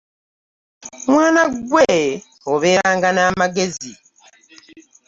[1.11, 1.93] Mwana gwe
[2.53, 3.91] obeeranga n'amagezi.